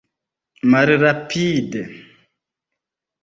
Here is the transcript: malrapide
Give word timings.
malrapide 0.71 1.81